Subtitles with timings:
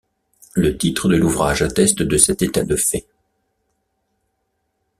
[0.55, 3.05] Le titre de l'ouvrage atteste de cet état de fait.